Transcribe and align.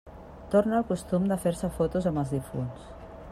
Torna 0.53 0.77
el 0.79 0.87
costum 0.91 1.27
de 1.33 1.37
fer-se 1.45 1.69
fotos 1.77 2.09
amb 2.13 2.23
els 2.23 2.33
difunts. 2.39 2.89